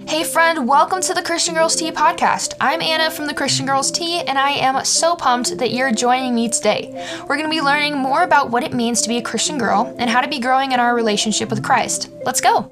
Hey, 0.00 0.24
friend, 0.24 0.68
welcome 0.68 1.00
to 1.00 1.14
the 1.14 1.22
Christian 1.22 1.54
Girls 1.54 1.76
Tea 1.76 1.90
podcast. 1.90 2.54
I'm 2.60 2.82
Anna 2.82 3.10
from 3.10 3.26
the 3.26 3.34
Christian 3.34 3.66
Girls 3.66 3.90
Tea, 3.90 4.20
and 4.20 4.38
I 4.38 4.50
am 4.50 4.84
so 4.84 5.16
pumped 5.16 5.56
that 5.58 5.72
you're 5.72 5.92
joining 5.92 6.34
me 6.34 6.48
today. 6.48 6.90
We're 7.20 7.36
going 7.36 7.44
to 7.44 7.48
be 7.48 7.60
learning 7.60 7.96
more 7.96 8.22
about 8.22 8.50
what 8.50 8.62
it 8.62 8.72
means 8.72 9.02
to 9.02 9.08
be 9.08 9.18
a 9.18 9.22
Christian 9.22 9.58
girl 9.58 9.94
and 9.98 10.10
how 10.10 10.20
to 10.20 10.28
be 10.28 10.38
growing 10.38 10.72
in 10.72 10.80
our 10.80 10.94
relationship 10.94 11.50
with 11.50 11.62
Christ. 11.62 12.10
Let's 12.24 12.40
go. 12.40 12.70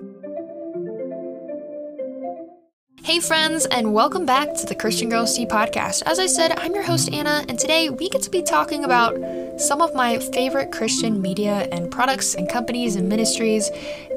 Hey, 3.10 3.18
friends, 3.18 3.66
and 3.66 3.92
welcome 3.92 4.24
back 4.24 4.54
to 4.54 4.66
the 4.66 4.74
Christian 4.76 5.08
Girls 5.08 5.36
Tea 5.36 5.44
podcast. 5.44 6.04
As 6.06 6.20
I 6.20 6.26
said, 6.26 6.56
I'm 6.56 6.72
your 6.72 6.84
host, 6.84 7.12
Anna, 7.12 7.44
and 7.48 7.58
today 7.58 7.90
we 7.90 8.08
get 8.08 8.22
to 8.22 8.30
be 8.30 8.40
talking 8.40 8.84
about 8.84 9.18
some 9.60 9.82
of 9.82 9.92
my 9.96 10.20
favorite 10.20 10.70
Christian 10.70 11.20
media 11.20 11.66
and 11.72 11.90
products 11.90 12.36
and 12.36 12.48
companies 12.48 12.94
and 12.94 13.08
ministries. 13.08 13.68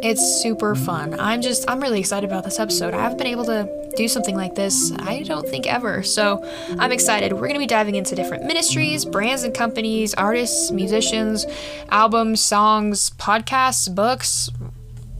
It's 0.03 0.21
super 0.43 0.75
fun. 0.75 1.19
I'm 1.19 1.41
just, 1.41 1.67
I'm 1.67 1.79
really 1.79 2.01
excited 2.01 2.29
about 2.29 2.43
this 2.43 2.59
episode. 2.59 2.93
I 2.93 3.01
haven't 3.01 3.17
been 3.17 3.25
able 3.25 3.45
to 3.45 3.91
do 3.97 4.07
something 4.07 4.35
like 4.35 4.53
this, 4.53 4.91
I 4.99 5.23
don't 5.23 5.49
think 5.49 5.65
ever, 5.65 6.03
so 6.03 6.48
I'm 6.77 6.91
excited. 6.91 7.34
We're 7.34 7.48
going 7.48 7.55
to 7.55 7.59
be 7.59 7.65
diving 7.65 7.95
into 7.95 8.13
different 8.13 8.45
ministries, 8.45 9.05
brands 9.05 9.41
and 9.41 9.55
companies, 9.55 10.13
artists, 10.13 10.70
musicians, 10.70 11.48
albums, 11.89 12.41
songs, 12.41 13.09
podcasts, 13.17 13.93
books, 13.93 14.51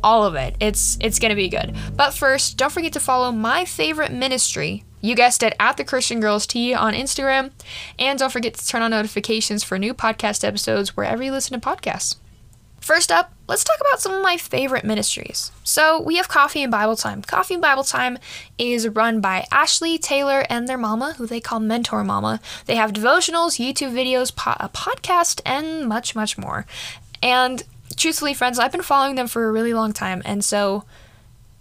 all 0.04 0.26
of 0.26 0.36
it. 0.36 0.56
It's 0.60 0.98
it's 1.02 1.20
to 1.20 1.36
be 1.36 1.50
good. 1.50 1.76
But 1.96 2.14
first, 2.14 2.58
don't 2.58 2.72
forget 2.72 2.94
to 2.94 3.00
follow 3.00 3.32
my 3.32 3.66
favorite 3.66 4.12
ministry. 4.12 4.84
You 5.02 5.16
guessed 5.16 5.44
it, 5.44 5.54
at 5.60 5.78
the 5.78 5.84
Christian 5.84 6.20
Girls 6.20 6.48
Tea 6.48 6.74
on 6.74 6.94
Instagram. 6.94 7.52
And 8.00 8.18
don't 8.18 8.32
forget 8.32 8.54
to 8.54 8.66
turn 8.66 8.82
on 8.82 8.92
notifications 8.92 9.64
for 9.64 9.78
new 9.78 9.94
podcast 9.94 10.46
episodes 10.46 10.96
wherever 10.96 11.22
you 11.22 11.32
listen 11.32 11.60
to 11.60 11.68
podcasts. 11.68 12.16
First 12.80 13.14
up, 13.14 13.32
let's 13.48 13.64
talk 13.64 13.78
about 13.80 14.02
some 14.02 14.14
of 14.14 14.22
my 14.22 14.36
favorite 14.36 14.84
ministries. 14.84 15.54
So, 15.64 16.02
we 16.02 16.18
have 16.18 16.28
Coffee 16.28 16.64
and 16.64 16.72
Bible 16.72 16.98
Time. 16.98 17.22
Coffee 17.22 17.54
and 17.54 17.62
Bible 17.62 17.86
Time 17.86 18.18
is 18.58 18.90
run 18.90 19.22
by 19.22 19.46
Ashley, 19.52 19.98
Taylor, 19.98 20.46
and 20.50 20.68
their 20.68 20.78
mama, 20.78 21.14
who 21.18 21.26
they 21.26 21.40
call 21.40 21.62
Mentor 21.62 22.04
Mama. 22.04 22.42
They 22.66 22.76
have 22.76 22.92
devotionals, 22.92 23.58
YouTube 23.58 23.94
videos, 23.94 24.36
po- 24.36 24.58
a 24.60 24.68
podcast, 24.68 25.40
and 25.46 25.88
much, 25.88 26.14
much 26.14 26.38
more. 26.38 26.66
And 27.22 27.64
truthfully, 27.96 28.34
friends, 28.34 28.60
I've 28.60 28.72
been 28.72 28.82
following 28.82 29.16
them 29.16 29.28
for 29.28 29.48
a 29.48 29.52
really 29.52 29.74
long 29.74 29.94
time, 29.94 30.22
and 30.26 30.44
so 30.44 30.84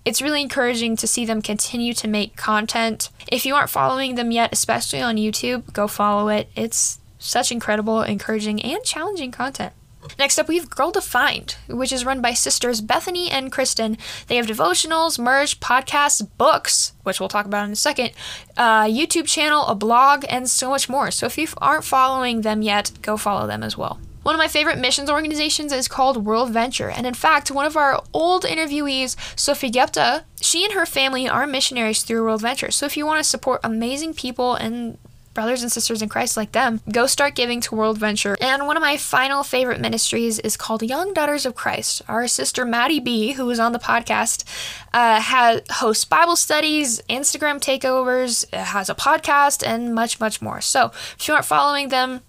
it's 0.05 0.23
really 0.23 0.43
encouraging 0.43 0.97
to 0.97 1.07
see 1.07 1.25
them 1.25 1.43
continue 1.43 1.95
to 1.95 2.09
make 2.09 2.37
content. 2.37 3.09
If 3.31 3.47
you 3.47 3.55
aren't 3.55 3.71
following 3.71 4.17
them 4.17 4.31
yet, 4.31 4.53
especially 4.53 5.01
on 5.01 5.17
YouTube, 5.17 5.73
go 5.73 5.87
follow 5.87 6.29
it. 6.29 6.49
It's 6.57 6.99
such 7.19 7.53
incredible, 7.53 8.03
encouraging, 8.03 8.61
and 8.63 8.83
challenging 8.83 9.31
content. 9.31 9.73
Next 10.19 10.39
up, 10.39 10.49
we 10.49 10.59
have 10.59 10.69
Girl 10.69 10.91
Defined, 10.91 11.57
which 11.69 11.93
is 11.93 12.05
run 12.05 12.21
by 12.21 12.33
sisters 12.33 12.81
Bethany 12.81 13.31
and 13.31 13.53
Kristen. 13.53 13.97
They 14.27 14.35
have 14.35 14.47
devotionals, 14.47 15.19
merch, 15.19 15.61
podcasts, 15.61 16.27
books, 16.37 16.93
which 17.05 17.21
we'll 17.21 17.29
talk 17.29 17.47
about 17.47 17.67
in 17.67 17.73
a 17.73 17.77
second, 17.77 18.11
uh, 18.57 18.85
YouTube 18.85 19.29
channel, 19.29 19.65
a 19.67 19.77
blog, 19.77 20.25
and 20.29 20.51
so 20.51 20.71
much 20.71 20.89
more. 20.89 21.13
So 21.13 21.27
if 21.27 21.39
you 21.39 21.47
aren't 21.59 21.85
following 21.85 22.41
them 22.41 22.63
yet, 22.63 22.91
go 23.01 23.17
follow 23.17 23.47
them 23.47 23.63
as 23.63 23.79
well. 23.79 24.01
One 24.23 24.35
of 24.35 24.39
my 24.39 24.49
favorite 24.49 24.79
missions 24.79 25.11
organizations 25.11 25.73
is 25.73 25.89
called 25.89 26.25
World 26.25 26.51
Venture, 26.51 26.91
and 26.91 27.07
in 27.07 27.15
fact, 27.15 27.51
one 27.51 27.67
of 27.67 27.77
our 27.77 28.03
old 28.13 28.45
interviewees, 28.45 29.17
Sophie 29.39 29.71
Gepta, 29.71 30.25
she 30.41 30.65
and 30.65 30.75
her 30.75 30.87
family 30.87 31.29
are 31.29 31.47
missionaries 31.47 32.03
through 32.03 32.25
World 32.25 32.43
Venture. 32.43 32.71
So 32.71 32.87
if 32.87 32.97
you 32.97 33.05
want 33.05 33.19
to 33.19 33.25
support 33.25 33.61
amazing 33.65 34.15
people 34.15 34.55
and 34.55 34.99
brothers 35.35 35.63
and 35.63 35.73
sisters 35.73 36.03
in 36.03 36.09
Christ 36.09 36.37
like 36.37 36.53
them, 36.53 36.81
go 36.93 37.07
start 37.07 37.35
giving 37.35 37.61
to 37.63 37.75
World 37.75 37.99
Venture. 37.99 38.37
And 38.41 38.67
one 38.67 38.77
of 38.77 38.83
my 38.83 38.97
final 38.97 39.43
favorite 39.43 39.81
ministries 39.81 40.39
is 40.39 40.57
called 40.57 40.83
Young 40.83 41.13
Daughters 41.15 41.47
of 41.47 41.55
Christ. 41.55 42.03
Our 42.07 42.29
sister 42.29 42.65
Maddie 42.65 43.01
B, 43.01 43.33
who 43.33 43.47
was 43.47 43.59
on 43.59 43.73
the 43.73 43.79
podcast, 43.79 44.45
uh, 44.93 45.21
has 45.21 45.63
hosts 45.71 46.05
Bible 46.05 46.37
studies, 46.37 47.01
Instagram 47.09 47.61
takeovers, 47.61 48.53
has 48.53 48.91
a 48.91 48.95
podcast, 48.95 49.67
and 49.67 49.95
much, 49.95 50.21
much 50.21 50.43
more. 50.43 50.61
So 50.61 50.93
if 51.19 51.27
you 51.27 51.35
aren't 51.35 51.47
following 51.47 51.89
them, 51.89 52.21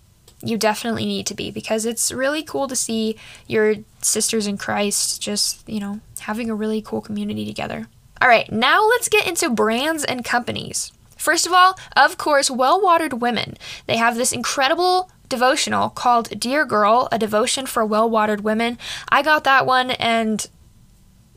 you 0.43 0.57
definitely 0.57 1.05
need 1.05 1.25
to 1.27 1.33
be 1.33 1.51
because 1.51 1.85
it's 1.85 2.11
really 2.11 2.43
cool 2.43 2.67
to 2.67 2.75
see 2.75 3.15
your 3.47 3.75
sisters 4.01 4.45
in 4.45 4.57
Christ 4.57 5.21
just, 5.21 5.67
you 5.67 5.79
know, 5.79 6.01
having 6.19 6.49
a 6.49 6.55
really 6.55 6.81
cool 6.81 7.01
community 7.01 7.45
together. 7.45 7.87
All 8.21 8.27
right, 8.27 8.51
now 8.51 8.85
let's 8.87 9.09
get 9.09 9.27
into 9.27 9.49
brands 9.49 10.03
and 10.03 10.23
companies. 10.23 10.91
First 11.17 11.45
of 11.45 11.53
all, 11.53 11.77
of 11.95 12.17
course, 12.17 12.51
Well 12.51 12.81
Watered 12.81 13.21
Women. 13.21 13.57
They 13.87 13.97
have 13.97 14.15
this 14.15 14.31
incredible 14.31 15.09
devotional 15.29 15.89
called 15.89 16.39
Dear 16.39 16.65
Girl, 16.65 17.07
a 17.11 17.17
devotion 17.17 17.65
for 17.65 17.85
well 17.85 18.09
watered 18.09 18.41
women. 18.41 18.77
I 19.09 19.23
got 19.23 19.45
that 19.45 19.65
one 19.65 19.91
and 19.91 20.45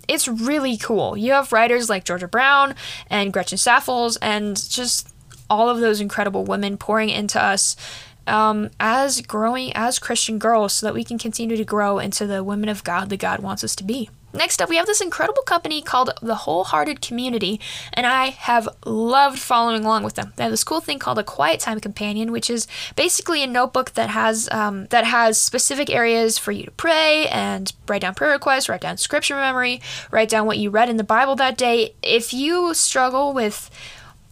it's 0.09 0.29
really 0.29 0.77
cool. 0.77 1.17
You 1.17 1.33
have 1.33 1.53
writers 1.53 1.89
like 1.89 2.05
Georgia 2.05 2.29
Brown 2.29 2.75
and 3.09 3.33
Gretchen 3.33 3.59
Saffles 3.59 4.17
and 4.19 4.57
just 4.69 5.09
all 5.49 5.69
of 5.69 5.81
those 5.81 6.01
incredible 6.01 6.45
women 6.45 6.77
pouring 6.77 7.09
into 7.09 7.43
us 7.43 7.77
um, 8.27 8.71
as 8.81 9.21
growing 9.21 9.73
as 9.75 9.99
Christian 9.99 10.39
girls 10.39 10.73
so 10.73 10.87
that 10.87 10.95
we 10.95 11.05
can 11.05 11.19
continue 11.19 11.57
to 11.57 11.65
grow 11.65 11.99
into 11.99 12.27
the 12.27 12.43
women 12.43 12.69
of 12.69 12.85
God 12.85 13.09
that 13.11 13.21
God 13.21 13.41
wants 13.41 13.65
us 13.65 13.77
to 13.77 13.85
be. 13.85 14.11
Next 14.37 14.61
up, 14.61 14.69
we 14.69 14.77
have 14.77 14.87
this 14.87 15.01
incredible 15.01 15.43
company 15.43 15.81
called 15.81 16.11
The 16.21 16.35
Wholehearted 16.35 17.01
Community, 17.01 17.59
and 17.95 18.07
I 18.07 18.27
have 18.27 18.69
loved 18.85 19.39
following 19.39 19.83
along 19.83 20.03
with 20.03 20.15
them. 20.15 20.35
They 20.37 20.43
have 20.43 20.53
this 20.53 20.65
cool 20.65 20.83
thing 20.83 20.99
called 20.99 21.19
a 21.19 21.25
Quiet 21.25 21.59
Time 21.61 21.81
Companion, 21.81 22.33
which 22.33 22.51
is 22.51 22.67
basically 22.97 23.43
a 23.43 23.47
notebook 23.47 23.93
that 23.95 24.11
has 24.11 24.49
um, 24.53 24.87
that 24.87 25.07
has 25.07 25.41
specific 25.41 25.89
areas 25.89 26.37
for 26.37 26.53
you 26.53 26.65
to 26.65 26.71
pray 26.73 27.29
and 27.29 27.73
write 27.89 28.03
down 28.03 28.15
prayer 28.15 28.33
requests, 28.33 28.69
write 28.69 28.83
down 28.83 28.99
scripture 28.99 29.37
memory, 29.37 29.81
write 30.11 30.29
down 30.29 30.47
what 30.47 30.59
you 30.59 30.69
read 30.69 30.91
in 30.91 30.99
the 30.99 31.05
Bible 31.05 31.37
that 31.37 31.57
day. 31.57 31.95
If 32.03 32.35
you 32.35 32.75
struggle 32.75 33.33
with 33.33 33.71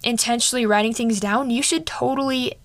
intentionally 0.03 0.67
writing 0.67 0.93
things 0.93 1.19
down, 1.19 1.49
you 1.49 1.63
should 1.63 1.87
totally 1.87 2.59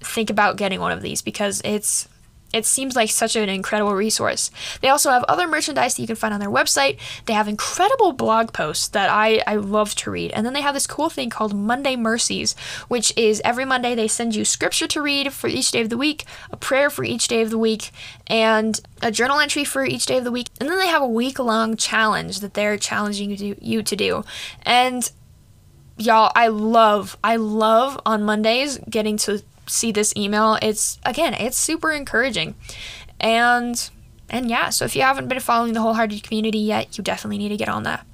think 0.00 0.30
about 0.30 0.56
getting 0.56 0.80
one 0.80 0.92
of 0.92 1.02
these 1.02 1.22
because 1.22 1.60
it's 1.64 2.08
it 2.52 2.64
seems 2.64 2.94
like 2.94 3.10
such 3.10 3.36
an 3.36 3.48
incredible 3.48 3.94
resource. 3.94 4.50
They 4.80 4.88
also 4.88 5.10
have 5.10 5.24
other 5.24 5.46
merchandise 5.46 5.94
that 5.94 6.02
you 6.02 6.06
can 6.06 6.16
find 6.16 6.32
on 6.32 6.40
their 6.40 6.48
website. 6.48 6.98
They 7.26 7.32
have 7.32 7.48
incredible 7.48 8.12
blog 8.12 8.52
posts 8.52 8.88
that 8.88 9.10
I, 9.10 9.42
I 9.46 9.56
love 9.56 9.94
to 9.96 10.10
read. 10.10 10.30
And 10.30 10.46
then 10.46 10.52
they 10.52 10.60
have 10.60 10.74
this 10.74 10.86
cool 10.86 11.10
thing 11.10 11.28
called 11.28 11.54
Monday 11.54 11.96
Mercies, 11.96 12.54
which 12.88 13.12
is 13.16 13.42
every 13.44 13.64
Monday 13.64 13.94
they 13.94 14.08
send 14.08 14.34
you 14.34 14.44
scripture 14.44 14.86
to 14.86 15.02
read 15.02 15.32
for 15.32 15.48
each 15.48 15.72
day 15.72 15.80
of 15.80 15.90
the 15.90 15.98
week, 15.98 16.24
a 16.50 16.56
prayer 16.56 16.88
for 16.88 17.04
each 17.04 17.28
day 17.28 17.42
of 17.42 17.50
the 17.50 17.58
week, 17.58 17.90
and 18.26 18.80
a 19.02 19.10
journal 19.10 19.40
entry 19.40 19.64
for 19.64 19.84
each 19.84 20.06
day 20.06 20.18
of 20.18 20.24
the 20.24 20.32
week. 20.32 20.48
And 20.60 20.68
then 20.68 20.78
they 20.78 20.88
have 20.88 21.02
a 21.02 21.06
week 21.06 21.38
long 21.38 21.76
challenge 21.76 22.40
that 22.40 22.54
they're 22.54 22.78
challenging 22.78 23.30
you 23.30 23.36
to, 23.36 23.64
you 23.64 23.82
to 23.82 23.96
do. 23.96 24.24
And 24.62 25.10
y'all, 25.98 26.32
I 26.34 26.48
love, 26.48 27.18
I 27.24 27.36
love 27.36 28.00
on 28.06 28.22
Mondays 28.22 28.78
getting 28.88 29.16
to 29.18 29.42
see 29.66 29.92
this 29.92 30.14
email, 30.16 30.58
it's 30.62 30.98
again, 31.04 31.34
it's 31.34 31.56
super 31.56 31.92
encouraging. 31.92 32.54
And 33.20 33.90
and 34.28 34.50
yeah, 34.50 34.70
so 34.70 34.84
if 34.84 34.96
you 34.96 35.02
haven't 35.02 35.28
been 35.28 35.40
following 35.40 35.72
the 35.72 35.80
wholehearted 35.80 36.22
community 36.22 36.58
yet, 36.58 36.98
you 36.98 37.04
definitely 37.04 37.38
need 37.38 37.50
to 37.50 37.56
get 37.56 37.68
on 37.68 37.84
that. 37.84 38.06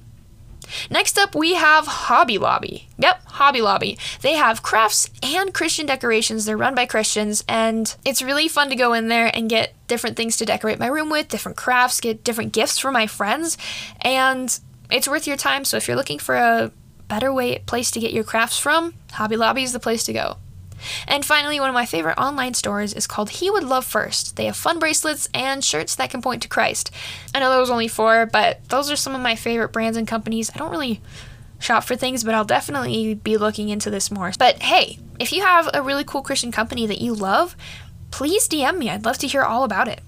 Next 0.91 1.19
up, 1.19 1.35
we 1.35 1.55
have 1.55 1.87
Hobby 1.87 2.39
Lobby. 2.39 2.89
Yep, 2.99 3.23
Hobby 3.25 3.61
Lobby. 3.61 3.99
They 4.21 4.35
have 4.35 4.63
crafts 4.63 5.11
and 5.23 5.53
Christian 5.53 5.87
decorations. 5.87 6.45
They're 6.45 6.57
run 6.57 6.75
by 6.75 6.87
Christians, 6.87 7.45
and 7.49 7.95
it's 8.05 8.23
really 8.23 8.49
fun 8.49 8.71
to 8.71 8.77
go 8.77 8.93
in 8.93 9.09
there 9.09 9.31
and 9.35 9.51
get 9.51 9.75
different 9.87 10.17
things 10.17 10.37
to 10.39 10.47
decorate 10.47 10.79
my 10.79 10.87
room 10.87 11.11
with, 11.11 11.29
different 11.29 11.59
crafts, 11.59 12.01
get 12.01 12.25
different 12.25 12.53
gifts 12.53 12.79
for 12.79 12.91
my 12.91 13.07
friends, 13.07 13.59
and 14.01 14.59
it's 14.91 15.09
worth 15.09 15.27
your 15.27 15.37
time. 15.37 15.65
So 15.65 15.77
if 15.77 15.89
you're 15.89 15.97
looking 15.97 16.19
for 16.19 16.37
a 16.37 16.71
better 17.09 17.33
way 17.33 17.59
place 17.59 17.91
to 17.91 18.01
get 18.01 18.13
your 18.13 18.25
crafts 18.25 18.59
from, 18.59 18.95
Hobby 19.13 19.37
Lobby 19.37 19.63
is 19.63 19.73
the 19.73 19.81
place 19.81 20.05
to 20.05 20.13
go. 20.13 20.37
And 21.07 21.25
finally, 21.25 21.61
one 21.61 21.69
of 21.69 21.75
my 21.75 21.87
favorite 21.87 22.19
online 22.19 22.55
stores 22.55 22.93
is 22.93 23.07
called 23.07 23.31
He 23.31 23.51
Would 23.51 23.65
Love 23.65 23.85
First. 23.85 24.37
They 24.37 24.47
have 24.47 24.57
fun 24.57 24.79
bracelets 24.79 25.29
and 25.35 25.65
shirts 25.65 25.95
that 25.97 26.11
can 26.11 26.23
point 26.23 26.43
to 26.43 26.49
Christ. 26.49 26.91
I 27.35 27.41
know 27.41 27.51
there 27.51 27.61
was 27.61 27.71
only 27.71 27.89
four, 27.89 28.27
but 28.27 28.67
those 28.69 28.91
are 28.91 28.97
some 28.97 29.15
of 29.15 29.21
my 29.21 29.35
favorite 29.35 29.73
brands 29.73 29.97
and 29.97 30.07
companies. 30.07 30.51
I 30.55 30.59
don't 30.59 30.71
really 30.71 31.01
shop 31.59 31.85
for 31.85 31.97
things, 31.97 32.25
but 32.25 32.35
I'll 32.35 32.45
definitely 32.45 33.15
be 33.15 33.37
looking 33.37 33.69
into 33.69 33.91
this 33.91 34.11
more. 34.11 34.33
But 34.39 34.63
hey, 34.63 34.99
if 35.19 35.33
you 35.33 35.43
have 35.43 35.71
a 35.73 35.83
really 35.83 36.05
cool 36.05 36.23
Christian 36.23 36.53
company 36.53 36.87
that 36.87 37.01
you 37.01 37.15
love, 37.15 37.57
please 38.11 38.49
DM 38.49 38.79
me. 38.79 38.91
I'd 38.91 39.05
love 39.05 39.19
to 39.19 39.27
hear 39.27 39.43
all 39.43 39.65
about 39.65 39.89
it. 39.89 40.01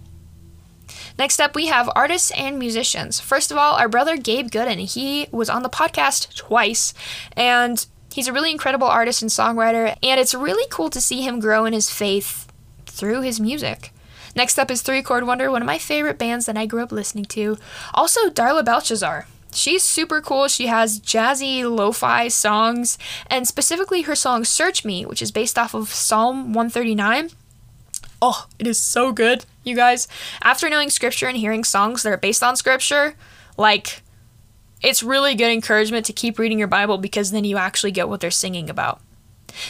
Next 1.17 1.41
up, 1.41 1.55
we 1.55 1.67
have 1.67 1.89
artists 1.95 2.33
and 2.33 2.59
musicians. 2.59 3.21
First 3.21 3.53
of 3.53 3.57
all, 3.57 3.77
our 3.77 3.89
brother 3.89 4.17
Gabe 4.17 4.49
Gooden. 4.49 4.81
He 4.81 5.29
was 5.31 5.49
on 5.49 5.63
the 5.63 5.69
podcast 5.69 6.35
twice, 6.35 6.93
and 7.37 7.87
He's 8.15 8.29
a 8.29 8.33
really 8.33 8.53
incredible 8.53 8.87
artist 8.87 9.23
and 9.23 9.31
songwriter, 9.31 9.99
and 10.01 10.21
it's 10.21 10.37
really 10.37 10.69
cool 10.71 10.89
to 10.91 11.01
see 11.01 11.23
him 11.23 11.41
grow 11.41 11.65
in 11.65 11.73
his 11.73 11.91
faith 11.91 12.47
through 12.87 13.23
his 13.23 13.41
music. 13.41 13.93
Next 14.37 14.57
up 14.57 14.71
is 14.71 14.83
Three 14.83 15.03
Chord 15.03 15.27
Wonder, 15.27 15.51
one 15.51 15.63
of 15.63 15.67
my 15.67 15.79
favorite 15.79 16.17
bands 16.17 16.47
that 16.47 16.57
I 16.57 16.65
grew 16.65 16.85
up 16.85 16.93
listening 16.93 17.25
to. 17.25 17.59
Also, 17.93 18.31
Darla 18.31 18.65
Baltazar. 18.65 19.27
She's 19.53 19.83
super 19.83 20.21
cool. 20.21 20.47
She 20.47 20.69
has 20.69 21.01
jazzy 21.01 21.69
lo 21.69 21.91
fi 21.91 22.29
songs, 22.29 22.99
and 23.27 23.49
specifically 23.49 24.03
her 24.03 24.15
song 24.15 24.45
Search 24.45 24.85
Me, 24.85 25.05
which 25.05 25.21
is 25.21 25.33
based 25.33 25.59
off 25.59 25.75
of 25.75 25.89
Psalm 25.89 26.53
139. 26.53 27.31
Oh, 28.23 28.47
it 28.61 28.69
is 28.69 28.79
so 28.79 29.11
good, 29.11 29.45
you 29.65 29.75
guys. 29.75 30.07
After 30.41 30.71
knowing 30.71 30.91
scripture 30.91 31.27
and 31.27 31.37
hearing 31.37 31.65
songs 31.65 32.05
that 32.05 32.13
are 32.13 32.17
based 32.17 32.45
on 32.45 32.55
scripture, 32.55 33.17
like 33.57 34.04
it's 34.85 35.03
really 35.03 35.35
good 35.35 35.51
encouragement 35.51 36.07
to 36.07 36.13
keep 36.13 36.39
reading 36.39 36.59
your 36.59 36.69
Bible 36.69 36.99
because 36.99 37.31
then 37.31 37.45
you 37.45 37.57
actually 37.57 37.93
get 37.93 38.09
what 38.09 38.21
they're 38.21 38.31
singing 38.31 38.69
about. 38.69 39.01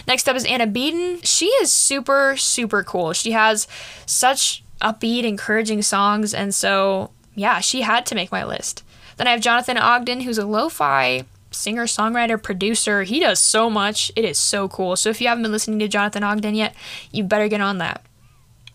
Next 0.07 0.29
up 0.29 0.37
is 0.37 0.45
Anna 0.45 0.67
Beaton. 0.67 1.21
She 1.23 1.47
is 1.47 1.73
super, 1.73 2.37
super 2.37 2.83
cool. 2.83 3.13
She 3.13 3.33
has 3.33 3.69
such 4.07 4.63
upbeat, 4.81 5.25
encouraging 5.25 5.83
songs, 5.83 6.35
and 6.35 6.55
so 6.55 7.11
yeah, 7.35 7.61
she 7.61 7.83
had 7.83 8.07
to 8.07 8.15
make 8.15 8.33
my 8.33 8.45
list. 8.45 8.83
Then 9.17 9.27
I 9.27 9.33
have 9.33 9.41
Jonathan 9.41 9.79
Ogden, 9.79 10.21
who's 10.21 10.39
a 10.39 10.47
lo 10.47 10.69
fi 10.69 11.25
singer, 11.51 11.85
songwriter, 11.85 12.43
producer. 12.43 13.05
He 13.05 13.21
does 13.21 13.41
so 13.41 13.71
much. 13.71 14.11
It 14.17 14.25
is 14.25 14.39
so 14.39 14.69
cool. 14.69 14.97
So 14.97 15.11
if 15.11 15.21
you 15.21 15.29
haven't 15.29 15.43
been 15.43 15.53
listening 15.53 15.79
to 15.79 15.89
Jonathan 15.89 16.25
Ogden 16.25 16.55
yet, 16.55 16.75
you 17.13 17.23
better 17.23 17.49
get 17.49 17.61
on 17.61 17.79
that. 17.79 18.05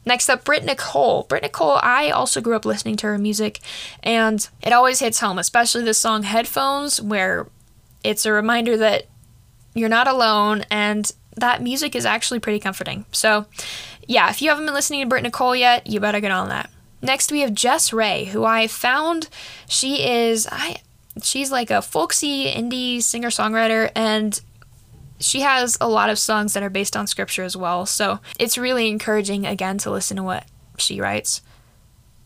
Next 0.05 0.29
up, 0.29 0.43
Britt 0.43 0.63
Nicole. 0.63 1.23
Britt 1.23 1.43
Nicole, 1.43 1.79
I 1.83 2.09
also 2.09 2.41
grew 2.41 2.55
up 2.55 2.65
listening 2.65 2.95
to 2.97 3.07
her 3.07 3.17
music, 3.17 3.59
and 4.01 4.47
it 4.61 4.73
always 4.73 4.99
hits 4.99 5.19
home, 5.19 5.37
especially 5.37 5.83
the 5.83 5.93
song 5.93 6.23
Headphones, 6.23 7.01
where 7.01 7.47
it's 8.03 8.25
a 8.25 8.31
reminder 8.31 8.77
that 8.77 9.07
you're 9.73 9.89
not 9.89 10.07
alone 10.07 10.65
and 10.71 11.11
that 11.35 11.61
music 11.61 11.95
is 11.95 12.05
actually 12.05 12.39
pretty 12.39 12.59
comforting. 12.59 13.05
So, 13.11 13.45
yeah, 14.07 14.29
if 14.29 14.41
you 14.41 14.49
haven't 14.49 14.65
been 14.65 14.73
listening 14.73 15.01
to 15.01 15.07
Britt 15.07 15.23
Nicole 15.23 15.55
yet, 15.55 15.87
you 15.87 15.99
better 15.99 16.19
get 16.19 16.31
on 16.31 16.49
that. 16.49 16.69
Next, 17.01 17.31
we 17.31 17.41
have 17.41 17.53
Jess 17.53 17.93
Ray, 17.93 18.25
who 18.25 18.43
I 18.43 18.67
found 18.67 19.29
she 19.67 20.05
is 20.05 20.47
I 20.51 20.81
she's 21.23 21.51
like 21.51 21.69
a 21.69 21.81
folksy 21.81 22.45
indie 22.45 23.01
singer 23.01 23.29
songwriter, 23.29 23.91
and 23.95 24.39
she 25.19 25.41
has 25.41 25.77
a 25.81 25.89
lot 25.89 26.09
of 26.09 26.19
songs 26.19 26.53
that 26.53 26.63
are 26.63 26.69
based 26.69 26.95
on 26.95 27.07
scripture 27.07 27.43
as 27.43 27.55
well. 27.55 27.85
So 27.85 28.19
it's 28.39 28.57
really 28.57 28.87
encouraging 28.87 29.45
again 29.45 29.77
to 29.79 29.91
listen 29.91 30.17
to 30.17 30.23
what 30.23 30.45
she 30.77 31.01
writes. 31.01 31.41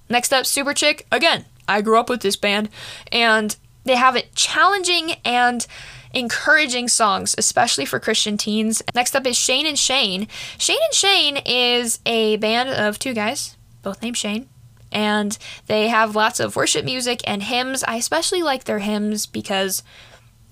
Next 0.09 0.31
up, 0.33 0.45
Superchick. 0.45 1.03
Again, 1.11 1.45
I 1.67 1.81
grew 1.81 1.97
up 1.97 2.09
with 2.09 2.21
this 2.21 2.35
band, 2.35 2.69
and 3.11 3.55
they 3.83 3.95
have 3.95 4.15
it 4.15 4.35
challenging 4.35 5.13
and 5.25 5.65
encouraging 6.13 6.87
songs, 6.87 7.33
especially 7.37 7.85
for 7.85 7.99
Christian 7.99 8.37
teens. 8.37 8.83
Next 8.93 9.15
up 9.15 9.25
is 9.25 9.37
Shane 9.37 9.65
and 9.65 9.79
Shane. 9.79 10.27
Shane 10.57 10.77
and 10.83 10.93
Shane 10.93 11.37
is 11.45 11.99
a 12.05 12.37
band 12.37 12.69
of 12.69 12.99
two 12.99 13.13
guys, 13.13 13.57
both 13.81 14.01
named 14.01 14.17
Shane 14.17 14.49
and 14.93 15.37
they 15.65 15.87
have 15.87 16.15
lots 16.15 16.39
of 16.39 16.55
worship 16.55 16.85
music 16.85 17.21
and 17.25 17.43
hymns. 17.43 17.83
I 17.83 17.95
especially 17.95 18.43
like 18.43 18.65
their 18.65 18.79
hymns 18.79 19.25
because 19.25 19.83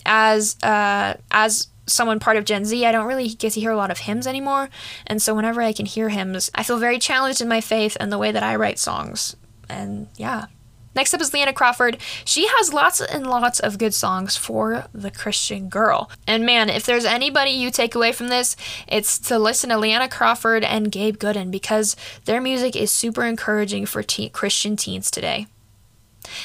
as 0.06 0.58
uh, 0.64 1.16
as 1.30 1.68
someone 1.92 2.20
part 2.20 2.38
of 2.38 2.46
Gen 2.46 2.66
Z, 2.66 2.86
I 2.86 2.92
don't 2.92 3.08
really 3.08 3.30
get 3.30 3.54
to 3.54 3.60
hear 3.60 3.72
a 3.72 3.78
lot 3.78 3.92
of 3.92 4.00
hymns 4.00 4.28
anymore, 4.28 4.70
and 5.06 5.22
so 5.22 5.36
whenever 5.36 5.62
I 5.62 5.74
can 5.74 5.86
hear 5.86 6.10
hymns, 6.10 6.50
I 6.56 6.64
feel 6.64 6.78
very 6.78 7.00
challenged 7.00 7.42
in 7.42 7.48
my 7.48 7.62
faith 7.62 7.98
and 8.00 8.12
the 8.12 8.18
way 8.18 8.32
that 8.32 8.44
I 8.44 8.56
write 8.56 8.80
songs. 8.80 9.36
And 9.70 10.08
yeah, 10.18 10.48
Next 10.94 11.14
up 11.14 11.22
is 11.22 11.34
Leanna 11.34 11.54
Crawford. 11.54 11.98
She 12.26 12.48
has 12.48 12.74
lots 12.74 13.00
and 13.00 13.26
lots 13.26 13.60
of 13.60 13.78
good 13.78 13.94
songs 13.94 14.36
for 14.36 14.86
the 14.94 15.12
Christian 15.12 15.70
girl. 15.70 16.12
And 16.28 16.46
man, 16.46 16.70
if 16.70 16.86
there's 16.86 17.06
anybody 17.06 17.52
you 17.52 17.72
take 17.72 17.96
away 17.96 18.12
from 18.12 18.28
this, 18.28 18.58
it's 18.88 19.18
to 19.20 19.40
listen 19.40 19.70
to 19.70 19.78
Leanna 19.78 20.10
Crawford 20.10 20.64
and 20.66 20.92
Gabe 20.92 21.18
Gooden 21.18 21.50
because 21.50 21.96
their 22.26 22.42
music 22.42 22.76
is 22.76 22.92
super 22.92 23.24
encouraging 23.24 23.86
for 23.86 24.04
Christian 24.04 24.76
teens 24.76 25.10
today. 25.10 25.48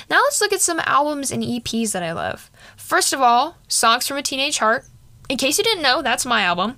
Now 0.09 0.21
let's 0.23 0.41
look 0.41 0.53
at 0.53 0.61
some 0.61 0.81
albums 0.85 1.31
and 1.33 1.43
EPs 1.43 1.93
that 1.93 2.03
I 2.03 2.13
love. 2.13 2.51
First 2.77 3.13
of 3.13 3.21
all, 3.21 3.57
Songs 3.69 4.07
from 4.07 4.17
a 4.17 4.23
Teenage 4.23 4.59
Heart. 4.59 4.87
In 5.29 5.37
case 5.37 5.59
you 5.59 5.65
didn't 5.65 5.83
know, 5.83 6.03
that's 6.03 6.25
my 6.25 6.43
album. 6.43 6.77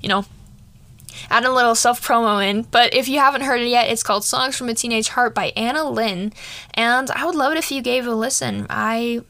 You 0.00 0.08
know, 0.08 0.24
add 1.30 1.44
a 1.44 1.52
little 1.52 1.74
self 1.74 2.06
promo 2.06 2.44
in. 2.46 2.62
But 2.62 2.94
if 2.94 3.08
you 3.08 3.18
haven't 3.18 3.42
heard 3.42 3.60
it 3.60 3.68
yet, 3.68 3.90
it's 3.90 4.02
called 4.02 4.24
Songs 4.24 4.56
from 4.56 4.68
a 4.68 4.74
Teenage 4.74 5.08
Heart 5.08 5.34
by 5.34 5.52
Anna 5.56 5.88
Lynn. 5.88 6.32
And 6.74 7.10
I 7.10 7.26
would 7.26 7.34
love 7.34 7.52
it 7.52 7.58
if 7.58 7.70
you 7.70 7.82
gave 7.82 8.06
a 8.06 8.14
listen. 8.14 8.66
I 8.70 9.20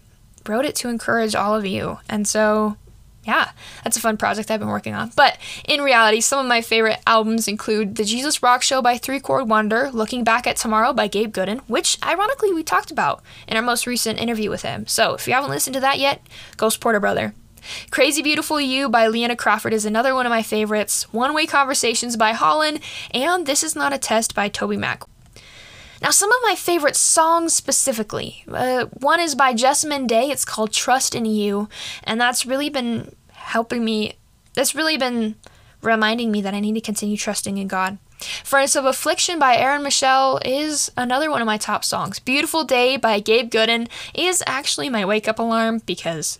wrote 0.46 0.64
it 0.64 0.74
to 0.76 0.88
encourage 0.88 1.34
all 1.34 1.54
of 1.54 1.66
you. 1.66 1.98
And 2.08 2.26
so, 2.26 2.76
yeah, 3.24 3.50
that's 3.84 3.96
a 3.96 4.00
fun 4.00 4.16
project 4.16 4.50
I've 4.50 4.60
been 4.60 4.68
working 4.68 4.94
on. 4.94 5.12
But 5.14 5.38
in 5.66 5.82
reality, 5.82 6.20
some 6.20 6.38
of 6.38 6.46
my 6.46 6.60
favorite 6.60 7.00
albums 7.06 7.48
include 7.48 7.96
The 7.96 8.04
Jesus 8.04 8.42
Rock 8.42 8.62
Show 8.62 8.80
by 8.80 8.96
Three 8.96 9.20
Chord 9.20 9.48
Wonder, 9.48 9.90
Looking 9.90 10.24
Back 10.24 10.46
at 10.46 10.56
Tomorrow 10.56 10.92
by 10.92 11.08
Gabe 11.08 11.32
Gooden, 11.32 11.60
which 11.66 11.98
ironically 12.02 12.52
we 12.52 12.62
talked 12.62 12.90
about 12.90 13.22
in 13.46 13.56
our 13.56 13.62
most 13.62 13.86
recent 13.86 14.20
interview 14.20 14.50
with 14.50 14.62
him. 14.62 14.86
So 14.86 15.14
if 15.14 15.26
you 15.26 15.34
haven't 15.34 15.50
listened 15.50 15.74
to 15.74 15.80
that 15.80 15.98
yet, 15.98 16.22
go 16.56 16.68
support 16.68 16.96
a 16.96 17.00
brother. 17.00 17.34
Crazy 17.90 18.22
Beautiful 18.22 18.60
You 18.60 18.88
by 18.88 19.06
Leanna 19.06 19.36
Crawford 19.36 19.72
is 19.72 19.84
another 19.84 20.14
one 20.14 20.26
of 20.26 20.30
my 20.30 20.42
favorites. 20.42 21.12
One 21.12 21.34
Way 21.34 21.46
Conversations 21.46 22.16
by 22.16 22.32
Holland, 22.32 22.80
and 23.12 23.46
This 23.46 23.62
Is 23.62 23.76
Not 23.76 23.92
a 23.92 23.98
Test 23.98 24.34
by 24.34 24.48
TobyMac. 24.48 25.02
Now, 26.00 26.10
some 26.10 26.30
of 26.30 26.38
my 26.42 26.54
favorite 26.54 26.96
songs 26.96 27.54
specifically. 27.54 28.44
Uh, 28.46 28.86
one 28.86 29.20
is 29.20 29.34
by 29.34 29.52
Jessamine 29.52 30.06
Day. 30.06 30.30
It's 30.30 30.44
called 30.44 30.72
Trust 30.72 31.14
in 31.14 31.24
You, 31.24 31.68
and 32.04 32.20
that's 32.20 32.46
really 32.46 32.68
been 32.68 33.14
helping 33.32 33.84
me. 33.84 34.14
That's 34.54 34.74
really 34.74 34.96
been 34.96 35.34
reminding 35.82 36.30
me 36.30 36.40
that 36.42 36.54
I 36.54 36.60
need 36.60 36.74
to 36.74 36.80
continue 36.80 37.16
trusting 37.16 37.58
in 37.58 37.68
God. 37.68 37.98
Furnace 38.44 38.74
of 38.74 38.84
Affliction 38.84 39.38
by 39.38 39.56
Aaron 39.56 39.82
Michelle 39.82 40.40
is 40.44 40.90
another 40.96 41.30
one 41.30 41.40
of 41.40 41.46
my 41.46 41.56
top 41.56 41.84
songs. 41.84 42.18
Beautiful 42.18 42.64
Day 42.64 42.96
by 42.96 43.20
Gabe 43.20 43.50
Gooden 43.50 43.88
is 44.12 44.42
actually 44.46 44.88
my 44.88 45.04
wake 45.04 45.28
up 45.28 45.38
alarm 45.38 45.82
because 45.86 46.38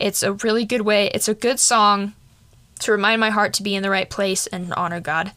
it's 0.00 0.22
a 0.22 0.32
really 0.32 0.64
good 0.64 0.82
way, 0.82 1.08
it's 1.08 1.28
a 1.28 1.34
good 1.34 1.60
song 1.60 2.14
to 2.80 2.92
remind 2.92 3.20
my 3.20 3.30
heart 3.30 3.52
to 3.54 3.62
be 3.62 3.74
in 3.74 3.82
the 3.82 3.90
right 3.90 4.08
place 4.08 4.46
and 4.46 4.72
honor 4.74 5.00
God. 5.00 5.32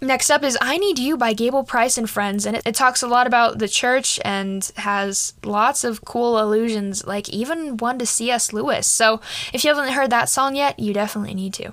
Next 0.00 0.30
up 0.30 0.42
is 0.42 0.58
I 0.60 0.76
Need 0.76 0.98
You 0.98 1.16
by 1.16 1.32
Gable 1.32 1.64
Price 1.64 1.96
and 1.96 2.08
Friends, 2.08 2.44
and 2.44 2.56
it, 2.56 2.62
it, 2.66 2.74
talks 2.74 3.02
a 3.02 3.06
lot 3.06 3.26
about 3.26 3.58
the 3.58 3.68
church 3.68 4.20
and 4.24 4.70
has 4.76 5.32
lots 5.42 5.84
of 5.84 6.04
cool 6.04 6.38
allusions, 6.38 7.06
like 7.06 7.30
even 7.30 7.78
one 7.78 7.98
to 7.98 8.04
C.S. 8.06 8.52
Lewis. 8.52 8.86
So 8.86 9.22
if 9.54 9.64
you 9.64 9.74
haven't 9.74 9.94
heard 9.94 10.10
that 10.10 10.28
song 10.28 10.54
yet, 10.54 10.78
you 10.78 10.92
definitely 10.92 11.34
need 11.34 11.54
to. 11.54 11.72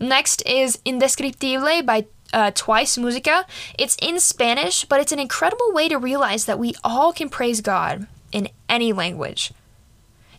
Next 0.00 0.42
is 0.44 0.78
Indescriptible 0.84 1.86
by 1.86 2.06
uh, 2.32 2.50
Twice 2.52 2.98
Musica. 2.98 3.46
It's 3.78 3.96
in 4.02 4.18
Spanish, 4.18 4.84
but 4.84 5.00
it's 5.00 5.12
an 5.12 5.20
incredible 5.20 5.72
way 5.72 5.88
to 5.88 5.98
realize 5.98 6.46
that 6.46 6.58
we 6.58 6.74
all 6.82 7.12
can 7.12 7.28
praise 7.28 7.60
God 7.60 8.08
in 8.32 8.48
any 8.68 8.92
language. 8.92 9.52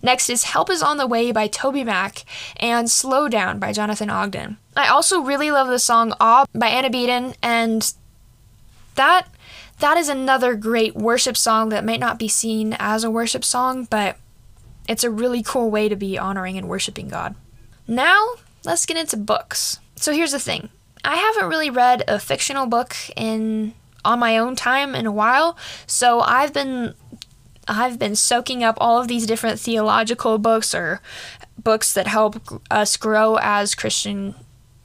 Next 0.03 0.29
is 0.29 0.45
Help 0.45 0.69
is 0.69 0.81
on 0.81 0.97
the 0.97 1.07
Way 1.07 1.31
by 1.31 1.47
TobyMac 1.47 2.23
and 2.57 2.89
Slow 2.89 3.27
Down 3.27 3.59
by 3.59 3.71
Jonathan 3.71 4.09
Ogden. 4.09 4.57
I 4.75 4.87
also 4.87 5.21
really 5.21 5.51
love 5.51 5.67
the 5.67 5.79
song 5.79 6.13
Awe 6.19 6.45
by 6.53 6.67
Anna 6.67 6.89
Beaton, 6.89 7.35
and 7.41 7.93
that 8.95 9.27
that 9.79 9.97
is 9.97 10.09
another 10.09 10.55
great 10.55 10.95
worship 10.95 11.35
song 11.35 11.69
that 11.69 11.85
might 11.85 11.99
not 11.99 12.19
be 12.19 12.27
seen 12.27 12.75
as 12.79 13.03
a 13.03 13.11
worship 13.11 13.43
song, 13.43 13.85
but 13.89 14.17
it's 14.87 15.03
a 15.03 15.09
really 15.09 15.43
cool 15.43 15.69
way 15.69 15.89
to 15.89 15.95
be 15.95 16.17
honoring 16.17 16.57
and 16.57 16.67
worshiping 16.69 17.07
God. 17.07 17.35
Now, 17.87 18.35
let's 18.63 18.85
get 18.85 18.97
into 18.97 19.17
books. 19.17 19.79
So 19.95 20.13
here's 20.13 20.31
the 20.31 20.39
thing. 20.39 20.69
I 21.03 21.15
haven't 21.15 21.49
really 21.49 21.69
read 21.69 22.03
a 22.07 22.19
fictional 22.19 22.67
book 22.67 22.95
in 23.15 23.73
on 24.03 24.19
my 24.19 24.37
own 24.37 24.55
time 24.55 24.95
in 24.95 25.05
a 25.05 25.11
while, 25.11 25.57
so 25.85 26.21
I've 26.21 26.53
been 26.53 26.95
I've 27.71 27.97
been 27.97 28.15
soaking 28.15 28.63
up 28.63 28.77
all 28.81 28.99
of 28.99 29.07
these 29.07 29.25
different 29.25 29.59
theological 29.59 30.37
books 30.37 30.75
or 30.75 31.01
books 31.57 31.93
that 31.93 32.07
help 32.07 32.61
us 32.69 32.97
grow 32.97 33.37
as 33.41 33.75
Christian 33.75 34.35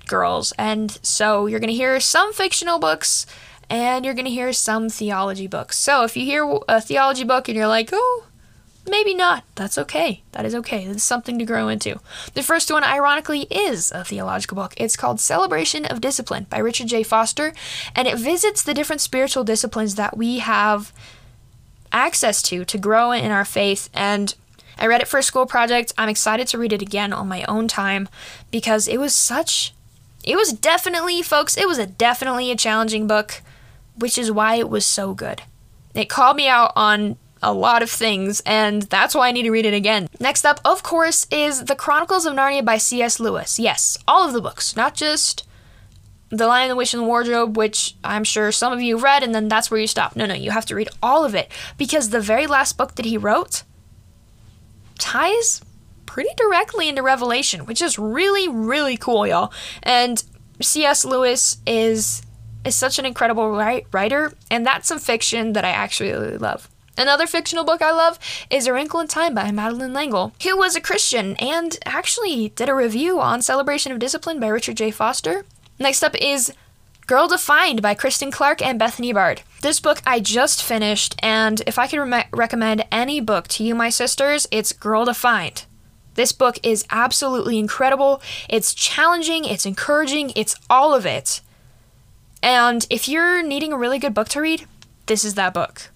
girls. 0.07 0.53
And 0.57 0.99
so 1.03 1.47
you're 1.47 1.61
going 1.61 1.69
to 1.69 1.75
hear 1.75 1.99
some 1.99 2.33
fictional 2.33 2.79
books 2.79 3.27
and 3.69 4.05
you're 4.05 4.15
going 4.15 4.27
to 4.27 4.31
hear 4.31 4.53
some 4.53 4.89
theology 4.89 5.49
books. 5.49 5.77
So 5.77 6.05
if 6.05 6.17
you 6.17 6.25
hear 6.25 6.59
a 6.69 6.81
theology 6.81 7.25
book 7.25 7.49
and 7.49 7.57
you're 7.57 7.67
like, 7.67 7.91
oh, 7.93 8.27
maybe 8.89 9.15
not, 9.15 9.43
that's 9.57 9.79
okay. 9.79 10.23
That 10.33 10.45
is 10.45 10.55
okay. 10.55 10.85
It's 10.85 11.03
something 11.03 11.39
to 11.41 11.45
grow 11.45 11.67
into. 11.67 11.99
The 12.35 12.45
first 12.45 12.71
one, 12.71 12.85
ironically, 12.85 13.43
is 13.51 13.91
a 13.91 14.05
theological 14.05 14.55
book. 14.55 14.75
It's 14.77 14.97
called 14.97 15.19
Celebration 15.19 15.85
of 15.87 16.01
Discipline 16.01 16.47
by 16.49 16.59
Richard 16.59 16.87
J. 16.87 17.03
Foster, 17.03 17.53
and 17.97 18.07
it 18.07 18.19
visits 18.19 18.63
the 18.63 18.75
different 18.75 19.01
spiritual 19.01 19.43
disciplines 19.43 19.97
that 19.97 20.17
we 20.17 20.39
have 20.39 20.93
access 22.07 22.41
to 22.43 22.65
to 22.65 22.79
grow 22.79 23.11
in 23.11 23.31
our 23.31 23.45
faith. 23.45 23.91
And 23.93 24.35
I 24.79 24.87
read 24.87 25.01
it 25.01 25.09
for 25.09 25.19
a 25.19 25.23
school 25.23 25.47
project. 25.47 25.93
I'm 25.99 26.09
excited 26.09 26.47
to 26.49 26.59
read 26.59 26.73
it 26.73 26.83
again 26.83 27.13
on 27.13 27.29
my 27.29 27.43
own 27.45 27.67
time 27.67 28.09
because 28.51 28.87
it 28.87 28.99
was 28.99 29.15
such. 29.15 29.75
It 30.23 30.37
was 30.37 30.53
definitely, 30.53 31.23
folks, 31.23 31.57
it 31.57 31.69
was 31.69 31.79
a 31.79 31.87
definitely 31.87 32.51
a 32.51 32.57
challenging 32.57 33.07
book, 33.07 33.43
which 33.97 34.19
is 34.19 34.31
why 34.31 34.57
it 34.57 34.69
was 34.69 34.87
so 34.87 35.15
good. 35.15 35.43
It 35.95 36.09
called 36.09 36.37
me 36.37 36.49
out 36.49 36.73
on 36.77 37.17
a 37.43 37.53
lot 37.53 37.83
of 37.83 37.91
things, 37.91 38.41
and 38.45 38.83
that's 38.83 39.15
why 39.15 39.29
I 39.29 39.33
need 39.33 39.45
to 39.45 39.51
read 39.51 39.67
it 39.67 39.75
again. 39.75 40.09
Next 40.19 40.45
up, 40.45 40.61
of 40.65 40.83
course, 40.83 41.27
is 41.31 41.65
The 41.65 41.77
Chronicles 41.77 42.27
of 42.27 42.35
Narnia 42.35 42.65
by 42.65 42.77
C.S. 42.79 43.21
Lewis. 43.21 43.59
Yes, 43.59 43.99
all 44.07 44.27
of 44.27 44.33
the 44.33 44.43
books, 44.43 44.75
not 44.75 44.95
just 44.95 45.47
the 46.31 46.47
Lion, 46.47 46.69
the 46.69 46.77
Witch, 46.77 46.93
and 46.93 47.03
the 47.03 47.07
Wardrobe, 47.07 47.57
which 47.57 47.95
I'm 48.03 48.25
sure 48.25 48.51
some 48.51 48.73
of 48.73 48.83
you 48.83 48.99
read, 48.99 49.23
and 49.23 49.35
then 49.35 49.49
that's 49.49 49.71
where 49.71 49.81
you 49.81 49.87
stop. 49.87 50.17
No, 50.17 50.27
no, 50.27 50.35
you 50.35 50.51
have 50.51 50.67
to 50.67 50.75
read 50.75 50.89
all 51.03 51.25
of 51.25 51.35
it 51.35 51.51
because 51.79 52.11
the 52.11 52.21
very 52.21 52.47
last 52.47 52.77
book 52.77 52.97
that 52.97 53.05
he 53.05 53.17
wrote 53.17 53.63
ties 54.99 55.61
pretty 56.05 56.31
directly 56.37 56.89
into 56.89 57.03
Revelation, 57.03 57.67
which 57.67 57.83
is 57.83 57.99
really, 57.99 58.49
really 58.49 58.97
cool, 58.97 59.27
y'all. 59.27 59.53
And 59.83 60.23
C.S. 60.61 61.05
Lewis 61.05 61.59
is 61.67 62.23
is 62.65 62.75
such 62.75 62.99
an 62.99 63.07
incredible 63.07 63.51
write- 63.53 63.87
writer, 63.93 64.33
and 64.51 64.67
that's 64.67 64.89
some 64.89 64.99
fiction 64.99 65.53
that 65.53 65.65
I 65.65 65.71
actually 65.71 66.11
really 66.11 66.37
love. 66.37 66.69
Another 66.99 67.27
fictional 67.27 67.65
book 67.65 67.83
I 67.83 67.93
love 67.93 68.19
is 68.51 68.67
A 68.67 68.73
Wrinkle 68.73 69.01
in 69.01 69.07
Time 69.07 69.35
by 69.35 69.51
Madeleine 69.53 69.93
L'Engle, 69.93 70.33
who 70.43 70.57
was 70.57 70.75
a 70.75 70.81
Christian 70.81 71.37
and 71.37 71.77
actually 71.85 72.49
did 72.49 72.69
a 72.69 72.75
review 72.75 73.21
on 73.21 73.43
Celebration 73.43 73.93
of 73.93 73.99
Discipline 73.99 74.41
by 74.41 74.49
Richard 74.49 74.79
J. 74.79 74.91
Foster. 74.91 75.45
Next 75.79 76.03
up 76.03 76.15
is 76.17 76.53
Girl 77.07 77.29
Defined 77.29 77.83
by 77.83 77.95
Kristen 77.95 78.31
Clark 78.31 78.63
and 78.63 78.79
Bethany 78.79 79.13
Bard. 79.13 79.43
This 79.61 79.79
book 79.79 80.01
I 80.07 80.21
just 80.21 80.63
finished, 80.63 81.15
and 81.23 81.63
if 81.67 81.79
I 81.79 81.87
could 81.87 82.01
re- 82.01 82.25
recommend 82.33 82.85
any 82.91 83.21
book 83.21 83.47
to 83.49 83.65
you, 83.65 83.75
my 83.75 83.91
sisters, 83.91 84.47
it's 84.51 84.73
Girl 84.73 85.05
Defined. 85.05 85.67
This 86.15 86.33
book 86.33 86.59
is 86.63 86.87
absolutely 86.91 87.59
incredible. 87.59 88.23
It's 88.49 88.73
challenging, 88.73 89.45
it's 89.45 89.67
encouraging, 89.67 90.33
it's 90.35 90.57
all 90.71 90.95
of 90.95 91.05
it. 91.05 91.43
And 92.43 92.87
if 92.89 93.07
you're 93.07 93.43
needing 93.43 93.73
a 93.73 93.79
really 93.79 93.99
good 93.99 94.15
book 94.15 94.29
to 94.31 94.41
read, 94.41 94.67
this 95.07 95.25
is 95.25 95.35
that 95.35 95.53
book. 95.53 95.91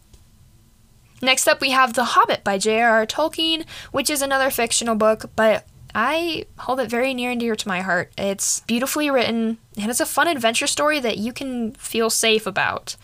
Next 1.22 1.48
up, 1.48 1.60
we 1.60 1.70
have 1.70 1.94
The 1.94 2.04
Hobbit 2.04 2.44
by 2.44 2.58
J.R.R. 2.58 3.06
Tolkien, 3.06 3.64
which 3.92 4.10
is 4.10 4.22
another 4.22 4.50
fictional 4.50 4.94
book, 4.94 5.30
but 5.36 5.66
I 5.94 6.46
hold 6.58 6.80
it 6.80 6.90
very 6.90 7.14
near 7.14 7.30
and 7.30 7.40
dear 7.40 7.56
to 7.56 7.68
my 7.68 7.80
heart. 7.80 8.12
It's 8.16 8.60
beautifully 8.60 9.10
written, 9.10 9.58
and 9.78 9.90
it's 9.90 10.00
a 10.00 10.06
fun 10.06 10.28
adventure 10.28 10.66
story 10.66 11.00
that 11.00 11.18
you 11.18 11.32
can 11.32 11.72
feel 11.72 12.10
safe 12.10 12.46
about. 12.46 12.96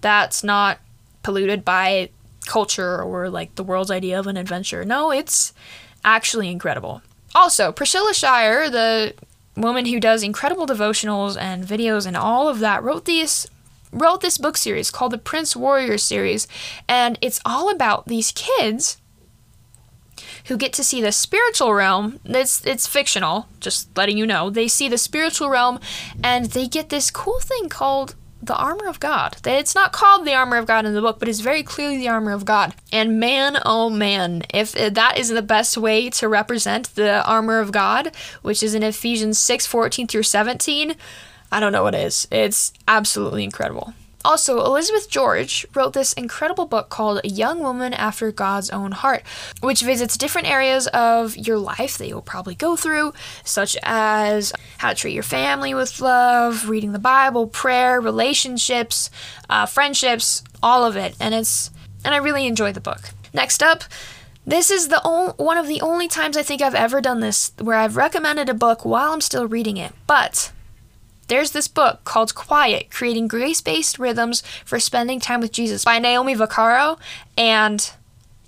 That's 0.00 0.42
not 0.42 0.78
polluted 1.22 1.64
by 1.64 2.10
culture 2.46 3.00
or 3.00 3.28
like 3.30 3.54
the 3.54 3.64
world's 3.64 3.90
idea 3.90 4.18
of 4.18 4.26
an 4.26 4.36
adventure. 4.36 4.84
No, 4.84 5.12
it's 5.12 5.52
actually 6.04 6.48
incredible. 6.50 7.02
Also, 7.34 7.72
Priscilla 7.72 8.12
Shirer, 8.12 8.68
the 8.68 9.14
woman 9.56 9.86
who 9.86 10.00
does 10.00 10.22
incredible 10.22 10.66
devotionals 10.66 11.40
and 11.40 11.64
videos 11.64 12.06
and 12.06 12.16
all 12.16 12.48
of 12.48 12.58
that, 12.58 12.82
wrote 12.82 13.04
these 13.04 13.46
wrote 13.92 14.22
this 14.22 14.38
book 14.38 14.56
series 14.56 14.90
called 14.90 15.12
the 15.12 15.18
Prince 15.18 15.54
Warrior 15.54 15.98
series, 15.98 16.48
and 16.88 17.18
it's 17.20 17.40
all 17.44 17.70
about 17.70 18.06
these 18.06 18.32
kids 18.32 18.96
who 20.46 20.56
get 20.56 20.72
to 20.74 20.84
see 20.84 21.00
the 21.00 21.12
spiritual 21.12 21.74
realm. 21.74 22.20
It's 22.24 22.64
it's 22.66 22.86
fictional, 22.86 23.48
just 23.60 23.96
letting 23.96 24.18
you 24.18 24.26
know. 24.26 24.50
They 24.50 24.68
see 24.68 24.88
the 24.88 24.98
spiritual 24.98 25.48
realm 25.48 25.80
and 26.22 26.46
they 26.46 26.66
get 26.66 26.88
this 26.88 27.10
cool 27.10 27.40
thing 27.40 27.68
called 27.68 28.14
the 28.42 28.56
armor 28.56 28.88
of 28.88 28.98
God. 28.98 29.36
It's 29.46 29.74
not 29.74 29.92
called 29.92 30.26
the 30.26 30.34
armor 30.34 30.56
of 30.56 30.66
God 30.66 30.84
in 30.84 30.94
the 30.94 31.00
book, 31.00 31.20
but 31.20 31.28
it's 31.28 31.40
very 31.40 31.62
clearly 31.62 31.96
the 31.96 32.08
armor 32.08 32.32
of 32.32 32.44
God. 32.44 32.74
And 32.92 33.20
man, 33.20 33.58
oh 33.64 33.88
man, 33.88 34.42
if 34.52 34.76
uh, 34.76 34.90
that 34.90 35.16
is 35.16 35.28
the 35.28 35.42
best 35.42 35.78
way 35.78 36.10
to 36.10 36.28
represent 36.28 36.94
the 36.96 37.24
armor 37.24 37.60
of 37.60 37.70
God, 37.70 38.10
which 38.42 38.62
is 38.62 38.74
in 38.74 38.82
Ephesians 38.82 39.38
6 39.38 39.66
14 39.66 40.08
through 40.08 40.24
17, 40.24 40.96
I 41.52 41.60
don't 41.60 41.72
know 41.72 41.84
what 41.84 41.94
is. 41.94 42.26
It's 42.32 42.72
absolutely 42.88 43.44
incredible. 43.44 43.94
Also, 44.24 44.64
Elizabeth 44.64 45.10
George 45.10 45.66
wrote 45.74 45.92
this 45.92 46.12
incredible 46.12 46.66
book 46.66 46.88
called 46.88 47.20
A 47.24 47.28
Young 47.28 47.60
Woman 47.60 47.92
After 47.92 48.30
God's 48.30 48.70
Own 48.70 48.92
Heart, 48.92 49.24
which 49.60 49.82
visits 49.82 50.16
different 50.16 50.48
areas 50.48 50.86
of 50.88 51.36
your 51.36 51.58
life 51.58 51.98
that 51.98 52.06
you'll 52.06 52.22
probably 52.22 52.54
go 52.54 52.76
through, 52.76 53.12
such 53.44 53.76
as 53.82 54.52
how 54.78 54.90
to 54.90 54.94
treat 54.94 55.14
your 55.14 55.22
family 55.22 55.74
with 55.74 56.00
love, 56.00 56.68
reading 56.68 56.92
the 56.92 56.98
Bible, 56.98 57.46
prayer, 57.46 58.00
relationships, 58.00 59.10
uh, 59.50 59.66
friendships, 59.66 60.44
all 60.62 60.84
of 60.84 60.96
it. 60.96 61.16
And 61.18 61.34
it's 61.34 61.70
and 62.04 62.14
I 62.14 62.18
really 62.18 62.46
enjoyed 62.46 62.74
the 62.74 62.80
book. 62.80 63.10
Next 63.32 63.62
up, 63.62 63.84
this 64.44 64.70
is 64.70 64.88
the 64.88 65.00
only, 65.04 65.34
one 65.36 65.56
of 65.56 65.68
the 65.68 65.80
only 65.80 66.08
times 66.08 66.36
I 66.36 66.42
think 66.42 66.60
I've 66.60 66.74
ever 66.74 67.00
done 67.00 67.20
this 67.20 67.52
where 67.60 67.76
I've 67.76 67.96
recommended 67.96 68.48
a 68.48 68.54
book 68.54 68.84
while 68.84 69.12
I'm 69.12 69.20
still 69.20 69.46
reading 69.46 69.76
it. 69.76 69.92
But 70.06 70.50
there's 71.32 71.52
this 71.52 71.66
book 71.66 72.04
called 72.04 72.34
Quiet 72.34 72.90
Creating 72.90 73.26
Grace 73.26 73.62
Based 73.62 73.98
Rhythms 73.98 74.42
for 74.66 74.78
Spending 74.78 75.18
Time 75.18 75.40
with 75.40 75.50
Jesus 75.50 75.82
by 75.82 75.98
Naomi 75.98 76.34
Vacaro, 76.34 76.98
and 77.38 77.90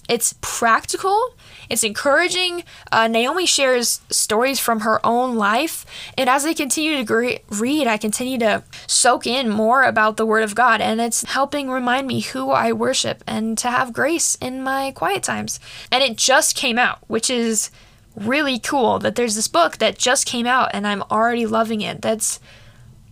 it's 0.07 0.35
practical, 0.43 1.35
it's 1.71 1.83
encouraging. 1.83 2.63
Uh, 2.93 3.09
Naomi 3.09 3.47
shares 3.47 4.03
stories 4.11 4.61
from 4.61 4.81
her 4.81 5.01
own 5.03 5.37
life, 5.37 5.87
and 6.19 6.29
as 6.29 6.45
I 6.45 6.53
continue 6.53 6.99
to 6.99 7.05
gre- 7.05 7.43
read, 7.49 7.87
I 7.87 7.97
continue 7.97 8.37
to 8.41 8.63
soak 8.87 9.27
in 9.27 9.49
more 9.49 9.85
about 9.85 10.19
the 10.19 10.27
Word 10.27 10.43
of 10.43 10.55
God, 10.55 10.83
and 10.83 11.01
it's 11.01 11.25
helping 11.25 11.71
remind 11.71 12.07
me 12.07 12.21
who 12.21 12.51
I 12.51 12.73
worship 12.73 13.25
and 13.27 13.57
to 13.57 13.71
have 13.71 13.95
grace 13.95 14.35
in 14.43 14.63
my 14.63 14.93
quiet 14.93 15.23
times. 15.23 15.59
And 15.91 16.05
it 16.05 16.19
just 16.19 16.55
came 16.55 16.79
out, 16.79 16.99
which 17.07 17.31
is 17.31 17.71
really 18.15 18.59
cool 18.59 18.99
that 18.99 19.15
there's 19.15 19.37
this 19.37 19.49
book 19.49 19.79
that 19.79 19.97
just 19.97 20.27
came 20.27 20.47
out, 20.47 20.69
and 20.75 20.87
I'm 20.87 21.03
already 21.11 21.47
loving 21.47 21.81
it. 21.81 22.03
That's 22.03 22.41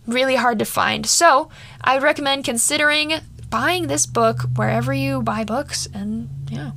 really 0.05 0.35
hard 0.35 0.59
to 0.59 0.65
find. 0.65 1.05
So 1.05 1.49
I 1.81 1.95
would 1.95 2.03
recommend 2.03 2.45
considering 2.45 3.13
buying 3.49 3.87
this 3.87 4.05
book 4.05 4.41
wherever 4.55 4.93
you 4.93 5.21
buy 5.21 5.43
books. 5.43 5.87
And 5.93 6.29
yeah. 6.49 6.71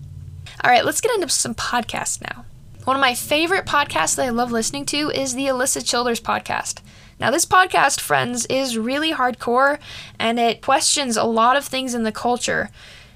All 0.63 0.71
right, 0.71 0.85
let's 0.85 1.01
get 1.01 1.15
into 1.15 1.29
some 1.29 1.55
podcasts 1.55 2.21
now. 2.21 2.45
One 2.85 2.97
of 2.97 3.01
my 3.01 3.15
favorite 3.15 3.67
podcasts 3.67 4.17
that 4.17 4.27
I 4.27 4.31
love 4.31 4.53
listening 4.53 4.87
to 4.87 5.11
is 5.11 5.35
the 5.35 5.47
Alisa 5.47 5.85
Childers 5.85 6.21
podcast. 6.21 6.81
Now, 7.19 7.31
this 7.31 7.47
podcast, 7.47 8.01
friends, 8.01 8.47
is 8.47 8.79
really 8.79 9.13
hardcore 9.13 9.79
and 10.19 10.39
it 10.39 10.63
questions 10.63 11.17
a 11.17 11.25
lot 11.25 11.57
of 11.57 11.65
things 11.65 11.95
in 11.95 12.05
the 12.05 12.13
culture. 12.13 12.71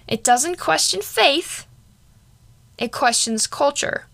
It 0.09 0.25
doesn't 0.25 0.59
question 0.59 1.03
faith, 1.03 1.67
it 2.79 2.93
questions 2.93 3.47
culture 3.47 4.07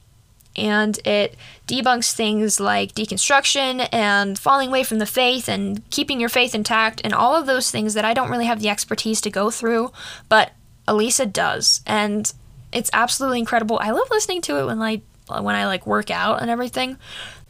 and 0.56 0.98
it 1.06 1.36
debunks 1.66 2.12
things 2.12 2.60
like 2.60 2.94
deconstruction 2.94 3.88
and 3.92 4.38
falling 4.38 4.68
away 4.68 4.82
from 4.82 4.98
the 4.98 5.06
faith 5.06 5.48
and 5.48 5.88
keeping 5.90 6.20
your 6.20 6.28
faith 6.28 6.54
intact 6.54 7.00
and 7.04 7.12
all 7.12 7.34
of 7.34 7.46
those 7.46 7.70
things 7.70 7.94
that 7.94 8.04
I 8.04 8.14
don't 8.14 8.30
really 8.30 8.46
have 8.46 8.60
the 8.60 8.68
expertise 8.68 9.20
to 9.22 9.30
go 9.30 9.50
through, 9.50 9.92
but 10.28 10.52
Alisa 10.88 11.30
does. 11.30 11.82
And 11.86 12.32
it's 12.72 12.90
absolutely 12.92 13.38
incredible. 13.38 13.78
I 13.80 13.90
love 13.90 14.08
listening 14.10 14.42
to 14.42 14.58
it 14.58 14.66
when 14.66 14.80
I 14.82 15.02
when 15.28 15.56
I 15.56 15.66
like 15.66 15.86
work 15.86 16.10
out 16.10 16.40
and 16.40 16.50
everything. 16.50 16.98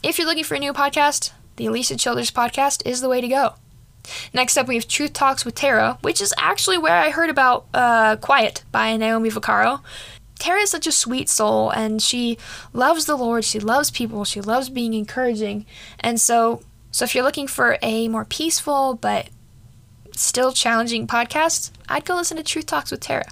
If 0.03 0.19
you're 0.19 0.27
looking 0.27 0.45
for 0.45 0.55
a 0.55 0.59
new 0.59 0.73
podcast, 0.73 1.33
the 1.57 1.67
Alisa 1.67 1.99
Childers 1.99 2.31
podcast 2.31 2.87
is 2.87 3.01
the 3.01 3.09
way 3.09 3.21
to 3.21 3.29
go. 3.29 3.55
Next 4.33 4.57
up, 4.57 4.69
we 4.69 4.77
have 4.77 4.87
Truth 4.87 5.15
Talks 5.15 5.45
with 5.45 5.55
Tara, 5.55 5.99
which 6.01 6.21
is 6.21 6.33
actually 6.39 6.79
where 6.79 6.97
I 6.97 7.11
heard 7.11 7.31
about 7.31 7.67
uh, 7.75 8.17
Quiet 8.17 8.65
by 8.71 8.97
Naomi 8.97 9.31
Vacaro. 9.31 9.81
Tara 10.39 10.61
is 10.61 10.71
such 10.71 10.87
a 10.87 10.93
sweet 10.93 11.29
soul 11.29 11.71
and 11.71 12.01
she 12.03 12.39
loves 12.73 13.07
the 13.07 13.17
Lord, 13.17 13.45
she 13.45 13.59
loves 13.59 13.91
people, 13.91 14.25
she 14.25 14.41
loves 14.41 14.69
being 14.69 14.95
encouraging. 14.95 15.67
And 16.01 16.21
so 16.21 16.63
so 16.91 17.05
if 17.05 17.15
you're 17.15 17.25
looking 17.25 17.47
for 17.47 17.79
a 17.83 18.09
more 18.09 18.25
peaceful 18.25 18.95
but 18.95 19.29
still 20.15 20.53
challenging 20.53 21.07
podcast, 21.07 21.71
I'd 21.89 22.05
go 22.05 22.17
listen 22.17 22.37
to 22.39 22.43
Truth 22.43 22.67
Talks 22.67 22.91
with 22.91 23.01
Tara. 23.01 23.27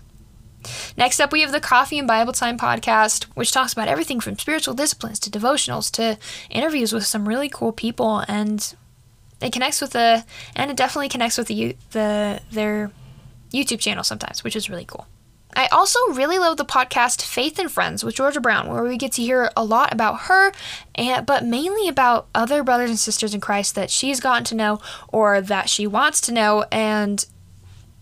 Next 0.96 1.20
up, 1.20 1.32
we 1.32 1.42
have 1.42 1.52
the 1.52 1.61
Coffee 1.61 1.99
and 1.99 2.08
Bible 2.08 2.32
Time 2.32 2.58
podcast, 2.58 3.25
which 3.34 3.52
talks 3.52 3.73
about 3.73 3.88
everything 3.88 4.20
from 4.20 4.38
spiritual 4.38 4.75
disciplines 4.75 5.18
to 5.20 5.30
devotionals 5.30 5.90
to 5.92 6.18
interviews 6.50 6.92
with 6.92 7.04
some 7.06 7.28
really 7.28 7.49
cool 7.49 7.73
people, 7.73 8.25
and 8.28 8.75
it 9.40 9.52
connects 9.52 9.80
with 9.80 9.90
the 9.90 10.25
and 10.56 10.70
it 10.70 10.76
definitely 10.76 11.08
connects 11.08 11.37
with 11.37 11.49
the 11.49 11.76
the 11.90 12.40
their 12.50 12.90
YouTube 13.52 13.80
channel 13.80 14.04
sometimes, 14.04 14.42
which 14.42 14.56
is 14.56 14.70
really 14.70 14.84
cool. 14.84 15.06
I 15.56 15.66
also 15.66 15.99
really 16.11 16.38
love 16.38 16.56
the 16.56 16.64
podcast 16.64 17.23
Faith 17.23 17.58
and 17.58 17.70
Friends 17.70 18.02
with 18.02 18.16
Georgia 18.16 18.40
Brown, 18.40 18.68
where 18.68 18.82
we 18.82 18.96
get 18.96 19.12
to 19.12 19.23
hear 19.23 19.50
a 19.56 19.64
lot 19.64 19.92
about 19.92 20.23
her, 20.23 20.52
and, 20.94 21.25
but 21.25 21.44
mainly 21.44 21.88
about 21.88 22.26
other 22.34 22.62
brothers 22.62 22.90
and 22.90 22.99
sisters 22.99 23.34
in 23.34 23.40
Christ 23.40 23.75
that 23.75 23.90
she's 23.90 24.20
gotten 24.20 24.44
to 24.44 24.54
know 24.54 24.80
or 25.08 25.40
that 25.40 25.68
she 25.68 25.87
wants 25.87 26.20
to 26.23 26.32
know, 26.32 26.64
and 26.73 27.25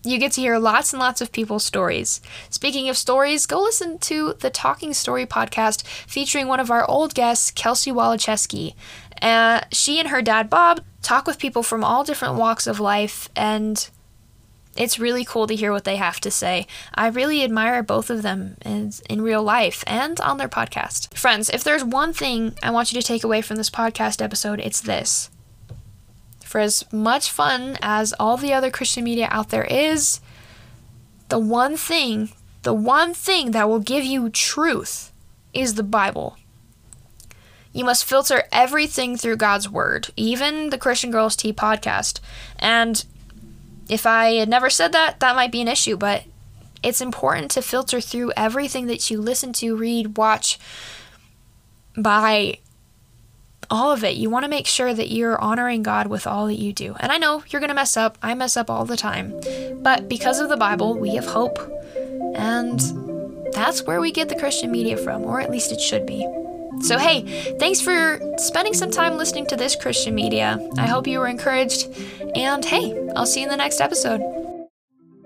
you 0.03 0.17
get 0.17 0.33
to 0.33 0.41
hear 0.41 0.57
lots 0.57 0.91
and 0.91 0.99
lots 0.99 1.21
of 1.21 1.31
people's 1.31 1.63
stories. 1.63 2.19
Speaking 2.49 2.89
of 2.89 2.97
stories, 2.97 3.45
go 3.45 3.61
listen 3.61 3.99
to 3.99 4.33
the 4.39 4.49
Talking 4.49 4.93
Story 4.93 5.25
podcast 5.25 5.85
featuring 5.85 6.47
one 6.47 6.59
of 6.59 6.69
our 6.69 6.89
old 6.89 7.13
guests, 7.13 7.51
Kelsey 7.51 7.91
Walacheski. 7.91 8.75
Uh, 9.21 9.61
she 9.71 9.99
and 9.99 10.09
her 10.09 10.21
dad, 10.21 10.49
Bob, 10.49 10.81
talk 11.01 11.25
with 11.25 11.39
people 11.39 11.63
from 11.63 11.83
all 11.83 12.03
different 12.03 12.35
walks 12.35 12.67
of 12.67 12.79
life 12.79 13.29
and 13.35 13.89
it's 14.75 14.99
really 14.99 15.23
cool 15.23 15.47
to 15.47 15.55
hear 15.55 15.71
what 15.71 15.83
they 15.83 15.97
have 15.97 16.19
to 16.21 16.31
say. 16.31 16.65
I 16.95 17.07
really 17.07 17.43
admire 17.43 17.83
both 17.83 18.09
of 18.09 18.21
them 18.21 18.57
in, 18.65 18.91
in 19.09 19.21
real 19.21 19.43
life 19.43 19.83
and 19.85 20.19
on 20.21 20.37
their 20.37 20.49
podcast. 20.49 21.15
Friends, 21.15 21.49
if 21.49 21.63
there's 21.63 21.83
one 21.83 22.13
thing 22.13 22.57
I 22.63 22.71
want 22.71 22.91
you 22.91 22.99
to 22.99 23.05
take 23.05 23.23
away 23.23 23.41
from 23.41 23.57
this 23.57 23.69
podcast 23.69 24.21
episode, 24.21 24.59
it's 24.59 24.81
this. 24.81 25.29
For 26.43 26.59
as 26.59 26.91
much 26.91 27.31
fun 27.31 27.77
as 27.81 28.13
all 28.19 28.37
the 28.37 28.53
other 28.53 28.71
Christian 28.71 29.03
media 29.03 29.27
out 29.31 29.49
there 29.49 29.65
is, 29.65 30.19
the 31.29 31.39
one 31.39 31.77
thing, 31.77 32.29
the 32.63 32.73
one 32.73 33.13
thing 33.13 33.51
that 33.51 33.69
will 33.69 33.79
give 33.79 34.03
you 34.03 34.29
truth 34.29 35.11
is 35.53 35.75
the 35.75 35.83
Bible. 35.83 36.37
You 37.73 37.85
must 37.85 38.05
filter 38.05 38.43
everything 38.51 39.17
through 39.17 39.37
God's 39.37 39.67
Word, 39.67 40.09
even 40.15 40.69
the 40.69 40.77
Christian 40.77 41.09
Girls 41.09 41.35
Tea 41.35 41.53
podcast. 41.53 42.19
And 42.59 43.03
if 43.89 44.05
I 44.05 44.33
had 44.35 44.49
never 44.49 44.69
said 44.69 44.91
that, 44.91 45.19
that 45.19 45.35
might 45.35 45.51
be 45.51 45.61
an 45.61 45.67
issue, 45.67 45.97
but 45.97 46.23
it's 46.81 47.01
important 47.01 47.51
to 47.51 47.61
filter 47.61 48.01
through 48.01 48.33
everything 48.35 48.87
that 48.87 49.09
you 49.09 49.21
listen 49.21 49.53
to, 49.53 49.75
read, 49.75 50.17
watch, 50.17 50.59
buy, 51.95 52.59
all 53.69 53.91
of 53.91 54.03
it. 54.03 54.15
You 54.15 54.29
want 54.29 54.43
to 54.43 54.49
make 54.49 54.67
sure 54.67 54.93
that 54.93 55.09
you're 55.09 55.39
honoring 55.41 55.83
God 55.83 56.07
with 56.07 56.27
all 56.27 56.47
that 56.47 56.59
you 56.59 56.73
do. 56.73 56.95
And 56.99 57.11
I 57.11 57.17
know 57.17 57.43
you're 57.47 57.61
going 57.61 57.69
to 57.69 57.75
mess 57.75 57.95
up. 57.97 58.17
I 58.21 58.33
mess 58.33 58.57
up 58.57 58.69
all 58.69 58.85
the 58.85 58.97
time. 58.97 59.39
But 59.81 60.09
because 60.09 60.39
of 60.39 60.49
the 60.49 60.57
Bible, 60.57 60.97
we 60.97 61.15
have 61.15 61.25
hope. 61.25 61.57
And 62.35 62.79
that's 63.53 63.83
where 63.83 64.01
we 64.01 64.11
get 64.11 64.29
the 64.29 64.35
Christian 64.35 64.71
media 64.71 64.97
from, 64.97 65.23
or 65.23 65.39
at 65.39 65.51
least 65.51 65.71
it 65.71 65.79
should 65.79 66.05
be. 66.05 66.27
So, 66.81 66.97
hey, 66.97 67.55
thanks 67.59 67.79
for 67.79 68.19
spending 68.37 68.73
some 68.73 68.91
time 68.91 69.17
listening 69.17 69.45
to 69.47 69.55
this 69.55 69.75
Christian 69.75 70.15
media. 70.15 70.59
I 70.77 70.87
hope 70.87 71.07
you 71.07 71.19
were 71.19 71.27
encouraged. 71.27 71.87
And 72.35 72.63
hey, 72.65 73.09
I'll 73.15 73.25
see 73.25 73.41
you 73.41 73.45
in 73.45 73.51
the 73.51 73.57
next 73.57 73.79
episode. 73.79 74.21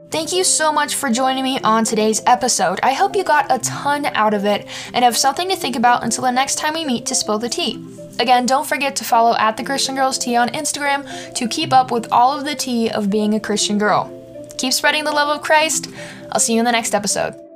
Thank 0.09 0.31
you 0.31 0.45
so 0.45 0.71
much 0.71 0.95
for 0.95 1.09
joining 1.09 1.43
me 1.43 1.59
on 1.59 1.83
today's 1.83 2.21
episode. 2.25 2.79
I 2.81 2.93
hope 2.93 3.15
you 3.15 3.25
got 3.25 3.51
a 3.51 3.59
ton 3.59 4.05
out 4.05 4.33
of 4.33 4.45
it 4.45 4.65
and 4.93 5.03
have 5.03 5.17
something 5.17 5.49
to 5.49 5.55
think 5.55 5.75
about 5.75 6.03
until 6.03 6.23
the 6.23 6.31
next 6.31 6.55
time 6.55 6.75
we 6.75 6.85
meet 6.85 7.05
to 7.07 7.15
spill 7.15 7.39
the 7.39 7.49
tea. 7.49 7.85
Again, 8.19 8.45
don't 8.45 8.65
forget 8.65 8.95
to 8.95 9.03
follow 9.03 9.35
at 9.37 9.57
the 9.57 9.65
Christian 9.65 9.95
Girls 9.95 10.17
Tea 10.17 10.37
on 10.37 10.49
Instagram 10.49 11.33
to 11.35 11.47
keep 11.47 11.73
up 11.73 11.91
with 11.91 12.07
all 12.11 12.37
of 12.37 12.45
the 12.45 12.55
tea 12.55 12.89
of 12.89 13.09
being 13.09 13.33
a 13.33 13.39
Christian 13.39 13.77
girl. 13.77 14.13
Keep 14.57 14.73
spreading 14.73 15.03
the 15.03 15.11
love 15.11 15.35
of 15.35 15.43
Christ. 15.43 15.89
I'll 16.31 16.39
see 16.39 16.53
you 16.53 16.59
in 16.59 16.65
the 16.65 16.71
next 16.71 16.95
episode. 16.95 17.46